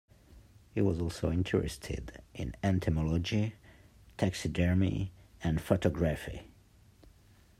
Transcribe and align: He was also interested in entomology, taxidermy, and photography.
He 0.73 0.81
was 0.81 0.99
also 0.99 1.31
interested 1.31 2.23
in 2.33 2.55
entomology, 2.63 3.53
taxidermy, 4.17 5.11
and 5.43 5.61
photography. 5.61 6.49